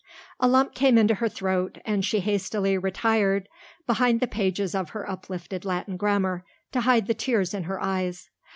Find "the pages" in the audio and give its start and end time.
4.19-4.73